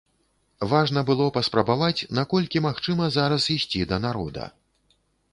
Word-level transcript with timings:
Важна 0.69 1.01
было 1.09 1.25
паспрабаваць, 1.35 2.05
наколькі 2.19 2.61
магчыма 2.67 3.09
зараз 3.17 3.45
ісці 3.57 3.83
да 3.93 4.01
народа. 4.07 4.47